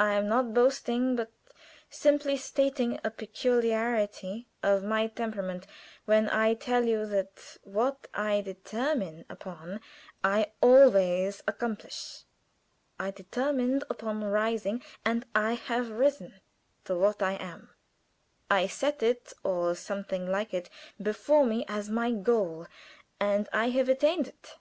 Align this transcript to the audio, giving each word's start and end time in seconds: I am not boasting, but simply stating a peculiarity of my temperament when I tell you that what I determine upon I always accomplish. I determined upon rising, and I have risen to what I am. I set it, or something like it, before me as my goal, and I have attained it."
I 0.00 0.14
am 0.14 0.26
not 0.26 0.52
boasting, 0.54 1.14
but 1.14 1.30
simply 1.88 2.36
stating 2.36 2.98
a 3.04 3.12
peculiarity 3.12 4.48
of 4.60 4.82
my 4.82 5.06
temperament 5.06 5.68
when 6.04 6.28
I 6.28 6.54
tell 6.54 6.82
you 6.84 7.06
that 7.06 7.58
what 7.62 8.08
I 8.12 8.40
determine 8.40 9.24
upon 9.30 9.80
I 10.24 10.50
always 10.60 11.44
accomplish. 11.46 12.24
I 12.98 13.12
determined 13.12 13.84
upon 13.88 14.24
rising, 14.24 14.82
and 15.04 15.24
I 15.32 15.52
have 15.52 15.90
risen 15.92 16.40
to 16.86 16.96
what 16.96 17.22
I 17.22 17.34
am. 17.34 17.70
I 18.50 18.66
set 18.66 19.00
it, 19.00 19.32
or 19.44 19.76
something 19.76 20.26
like 20.28 20.52
it, 20.52 20.68
before 21.00 21.46
me 21.46 21.64
as 21.68 21.88
my 21.88 22.10
goal, 22.10 22.66
and 23.20 23.48
I 23.52 23.68
have 23.70 23.88
attained 23.88 24.26
it." 24.26 24.56